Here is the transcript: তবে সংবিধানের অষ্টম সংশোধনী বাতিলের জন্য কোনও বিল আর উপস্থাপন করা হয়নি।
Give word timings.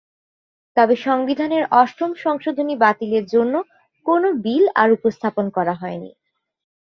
তবে 0.77 0.95
সংবিধানের 1.05 1.63
অষ্টম 1.73 2.11
সংশোধনী 2.15 2.73
বাতিলের 2.75 3.25
জন্য 3.25 3.53
কোনও 4.05 4.29
বিল 4.45 4.65
আর 4.75 4.89
উপস্থাপন 4.91 5.45
করা 5.49 5.73
হয়নি। 5.73 6.11